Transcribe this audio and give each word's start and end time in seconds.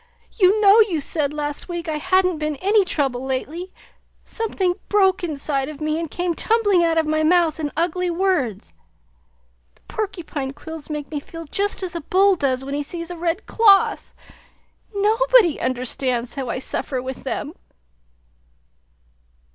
You 0.31 0.59
know 0.61 0.79
you 0.79 0.99
said 0.99 1.31
last 1.31 1.69
week 1.69 1.87
I 1.87 1.97
hadn't 1.99 2.39
been 2.39 2.55
any 2.55 2.83
trouble 2.83 3.23
lately. 3.23 3.71
Something 4.25 4.73
broke 4.89 5.23
inside 5.23 5.69
of 5.69 5.79
me 5.79 5.99
and 5.99 6.09
came 6.09 6.33
tumbling 6.33 6.83
out 6.83 6.97
of 6.97 7.05
my 7.05 7.21
mouth 7.21 7.59
in 7.59 7.71
ugly 7.77 8.09
words! 8.09 8.73
The 9.75 9.81
porcupine 9.81 10.53
quills 10.53 10.89
make 10.89 11.11
me 11.11 11.19
feel 11.19 11.45
just 11.45 11.83
as 11.83 11.93
a 11.93 12.01
bull 12.01 12.35
does 12.35 12.65
when 12.65 12.73
he 12.73 12.81
sees 12.81 13.11
a 13.11 13.15
red 13.15 13.45
cloth; 13.45 14.11
nobody 14.91 15.59
understands 15.61 16.33
how 16.33 16.49
I 16.49 16.57
suffer 16.57 16.99
with 16.99 17.23
them!" 17.23 17.53